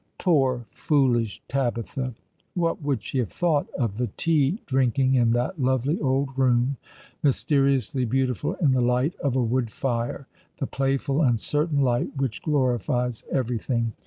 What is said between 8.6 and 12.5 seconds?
the light of a wood fire— the playful, uncertain light which